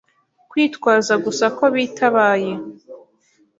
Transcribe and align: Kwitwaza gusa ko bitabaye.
Kwitwaza 0.49 1.13
gusa 1.25 1.45
ko 1.57 1.63
bitabaye. 1.75 2.51